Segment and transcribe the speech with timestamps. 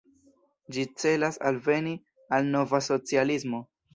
[0.77, 1.93] Ĝi celas alveni
[2.37, 3.63] al nova socialismo.